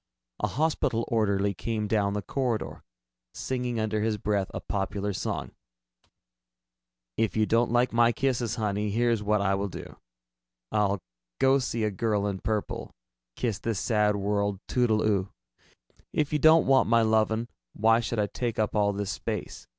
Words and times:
A 0.39 0.47
hospital 0.47 1.05
orderly 1.09 1.53
came 1.53 1.87
down 1.87 2.13
the 2.13 2.23
corridor, 2.23 2.81
singing 3.35 3.79
under 3.79 4.01
his 4.01 4.17
breath 4.17 4.49
a 4.51 4.59
popular 4.59 5.13
song: 5.13 5.51
If 7.17 7.37
you 7.37 7.45
don't 7.45 7.71
like 7.71 7.93
my 7.93 8.11
kisses, 8.11 8.55
honey, 8.55 8.89
Here's 8.89 9.21
what 9.21 9.41
I 9.41 9.53
will 9.53 9.67
do: 9.67 9.97
I'll 10.71 11.03
go 11.37 11.59
see 11.59 11.83
a 11.83 11.91
girl 11.91 12.25
in 12.25 12.39
purple, 12.39 12.95
Kiss 13.35 13.59
this 13.59 13.79
sad 13.79 14.15
world 14.15 14.59
toodle 14.67 15.03
oo. 15.03 15.29
If 16.11 16.33
you 16.33 16.39
don't 16.39 16.65
want 16.65 16.89
my 16.89 17.03
lovin', 17.03 17.47
Why 17.73 17.99
should 17.99 18.17
I 18.17 18.25
take 18.25 18.57
up 18.57 18.75
all 18.75 18.93
this 18.93 19.11
space? 19.11 19.67